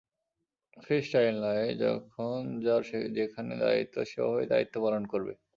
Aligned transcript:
Free 0.77 0.97
style 1.01 1.35
নয়, 1.43 1.67
যখন 1.83 2.35
যার 2.63 2.81
যেখানে 3.17 3.53
দায়িত্ব 3.63 3.95
সেভাবেই 4.11 4.47
দায়িত্ব 4.53 4.75
পালন 4.85 5.03
করবে। 5.11 5.33